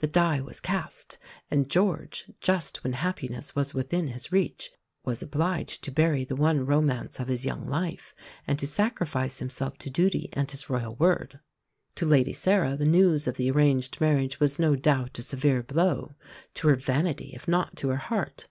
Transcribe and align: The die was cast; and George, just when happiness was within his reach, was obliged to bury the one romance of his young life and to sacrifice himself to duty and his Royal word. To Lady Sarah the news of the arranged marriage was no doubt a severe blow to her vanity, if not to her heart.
The 0.00 0.08
die 0.08 0.40
was 0.40 0.58
cast; 0.58 1.16
and 1.48 1.70
George, 1.70 2.24
just 2.40 2.82
when 2.82 2.94
happiness 2.94 3.54
was 3.54 3.72
within 3.72 4.08
his 4.08 4.32
reach, 4.32 4.72
was 5.04 5.22
obliged 5.22 5.84
to 5.84 5.92
bury 5.92 6.24
the 6.24 6.34
one 6.34 6.66
romance 6.66 7.20
of 7.20 7.28
his 7.28 7.46
young 7.46 7.68
life 7.68 8.12
and 8.48 8.58
to 8.58 8.66
sacrifice 8.66 9.38
himself 9.38 9.78
to 9.78 9.88
duty 9.88 10.28
and 10.32 10.50
his 10.50 10.68
Royal 10.68 10.96
word. 10.96 11.38
To 11.94 12.04
Lady 12.04 12.32
Sarah 12.32 12.76
the 12.76 12.84
news 12.84 13.28
of 13.28 13.36
the 13.36 13.48
arranged 13.48 14.00
marriage 14.00 14.40
was 14.40 14.58
no 14.58 14.74
doubt 14.74 15.20
a 15.20 15.22
severe 15.22 15.62
blow 15.62 16.16
to 16.54 16.66
her 16.66 16.74
vanity, 16.74 17.30
if 17.32 17.46
not 17.46 17.76
to 17.76 17.90
her 17.90 17.96
heart. 17.96 18.48